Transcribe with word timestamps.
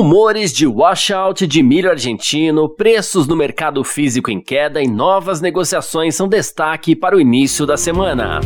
Rumores 0.00 0.50
de 0.50 0.66
washout 0.66 1.46
de 1.46 1.62
milho 1.62 1.90
argentino, 1.90 2.66
preços 2.70 3.26
no 3.26 3.36
mercado 3.36 3.84
físico 3.84 4.30
em 4.30 4.40
queda 4.40 4.80
e 4.80 4.88
novas 4.88 5.42
negociações 5.42 6.16
são 6.16 6.26
destaque 6.26 6.96
para 6.96 7.14
o 7.14 7.20
início 7.20 7.66
da 7.66 7.76
semana. 7.76 8.40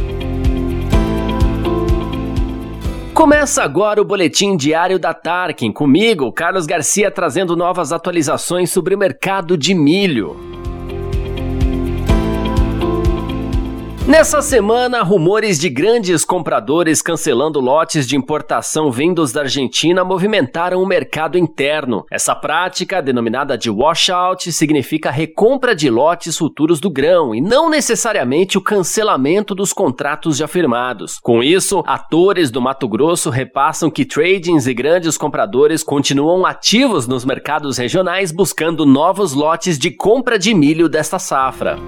Começa 3.14 3.62
agora 3.62 4.02
o 4.02 4.04
boletim 4.04 4.56
diário 4.56 4.98
da 4.98 5.14
Tarkin, 5.14 5.70
comigo, 5.70 6.32
Carlos 6.32 6.66
Garcia, 6.66 7.08
trazendo 7.08 7.54
novas 7.54 7.92
atualizações 7.92 8.72
sobre 8.72 8.96
o 8.96 8.98
mercado 8.98 9.56
de 9.56 9.74
milho. 9.74 10.53
Nessa 14.06 14.42
semana, 14.42 15.02
rumores 15.02 15.58
de 15.58 15.70
grandes 15.70 16.26
compradores 16.26 17.00
cancelando 17.00 17.58
lotes 17.58 18.06
de 18.06 18.16
importação 18.16 18.92
vindos 18.92 19.32
da 19.32 19.40
Argentina 19.40 20.04
movimentaram 20.04 20.82
o 20.82 20.86
mercado 20.86 21.38
interno. 21.38 22.04
Essa 22.10 22.34
prática, 22.34 23.00
denominada 23.00 23.56
de 23.56 23.70
washout, 23.70 24.52
significa 24.52 25.10
recompra 25.10 25.74
de 25.74 25.88
lotes 25.88 26.36
futuros 26.36 26.80
do 26.80 26.90
grão 26.90 27.34
e 27.34 27.40
não 27.40 27.70
necessariamente 27.70 28.58
o 28.58 28.60
cancelamento 28.60 29.54
dos 29.54 29.72
contratos 29.72 30.36
já 30.36 30.46
firmados. 30.46 31.18
Com 31.18 31.42
isso, 31.42 31.82
atores 31.86 32.50
do 32.50 32.60
Mato 32.60 32.86
Grosso 32.86 33.30
repassam 33.30 33.90
que 33.90 34.04
tradings 34.04 34.66
e 34.66 34.74
grandes 34.74 35.16
compradores 35.16 35.82
continuam 35.82 36.44
ativos 36.44 37.08
nos 37.08 37.24
mercados 37.24 37.78
regionais 37.78 38.30
buscando 38.30 38.84
novos 38.84 39.32
lotes 39.32 39.78
de 39.78 39.90
compra 39.90 40.38
de 40.38 40.52
milho 40.52 40.90
desta 40.90 41.18
safra. 41.18 41.78